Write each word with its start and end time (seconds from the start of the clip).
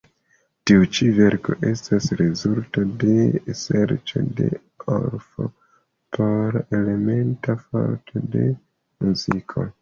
Tiu 0.69 0.85
ĉi 0.99 1.07
verko 1.17 1.55
estas 1.71 2.07
rezulto 2.21 2.85
de 3.03 3.17
serĉo 3.59 4.23
de 4.39 4.47
Orff 4.95 5.45
por 6.19 6.59
elementa 6.79 7.57
forto 7.67 8.25
de 8.39 8.49
muziko. 9.05 9.69